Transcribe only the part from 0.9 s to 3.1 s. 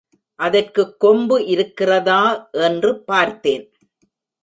கொம்பு இருக்கிறதா என்று